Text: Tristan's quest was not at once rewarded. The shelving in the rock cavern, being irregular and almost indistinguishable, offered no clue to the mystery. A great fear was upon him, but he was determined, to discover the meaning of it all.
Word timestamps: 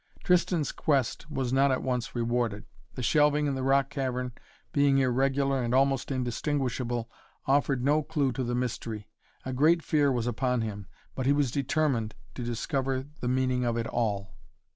Tristan's 0.23 0.71
quest 0.71 1.29
was 1.29 1.53
not 1.53 1.69
at 1.71 1.83
once 1.83 2.15
rewarded. 2.15 2.65
The 2.95 3.03
shelving 3.03 3.45
in 3.45 3.53
the 3.53 3.61
rock 3.61 3.91
cavern, 3.91 4.31
being 4.71 4.97
irregular 4.97 5.61
and 5.61 5.75
almost 5.75 6.09
indistinguishable, 6.09 7.07
offered 7.45 7.83
no 7.85 8.01
clue 8.01 8.31
to 8.31 8.43
the 8.43 8.55
mystery. 8.55 9.07
A 9.45 9.53
great 9.53 9.83
fear 9.83 10.11
was 10.11 10.25
upon 10.25 10.61
him, 10.61 10.87
but 11.13 11.27
he 11.27 11.33
was 11.33 11.51
determined, 11.51 12.15
to 12.33 12.41
discover 12.43 13.05
the 13.19 13.27
meaning 13.27 13.63
of 13.63 13.77
it 13.77 13.85
all. 13.85 14.33